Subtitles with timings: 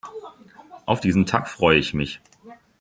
[0.87, 2.21] Auf diesen Tag freue ich mich!